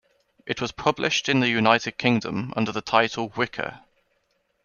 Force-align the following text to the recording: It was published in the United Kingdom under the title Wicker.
It 0.47 0.59
was 0.59 0.71
published 0.71 1.29
in 1.29 1.41
the 1.41 1.47
United 1.49 1.99
Kingdom 1.99 2.53
under 2.55 2.71
the 2.71 2.81
title 2.81 3.29
Wicker. 3.37 3.81